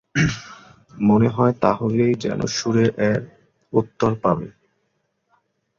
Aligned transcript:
মনে 1.01 1.29
হয়, 1.29 1.53
তা 1.61 1.71
হলেই 1.73 2.13
যেন 2.15 2.39
সুরে 2.49 2.85
এর 3.09 3.21
উত্তর 3.73 4.11
পাবে। 4.23 4.47